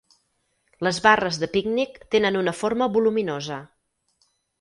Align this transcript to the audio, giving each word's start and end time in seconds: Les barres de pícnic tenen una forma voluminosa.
Les 0.85 0.99
barres 1.07 1.37
de 1.43 1.49
pícnic 1.55 1.99
tenen 2.15 2.39
una 2.39 2.53
forma 2.61 2.87
voluminosa. 2.95 3.59